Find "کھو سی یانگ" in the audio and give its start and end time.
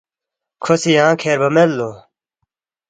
0.63-1.17